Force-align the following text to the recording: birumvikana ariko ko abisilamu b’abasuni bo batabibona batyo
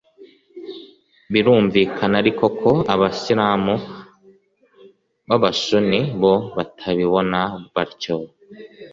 birumvikana 1.31 2.15
ariko 2.21 2.45
ko 2.59 2.71
abisilamu 2.93 3.73
b’abasuni 5.27 5.99
bo 6.21 6.33
batabibona 6.55 7.39
batyo 7.75 8.15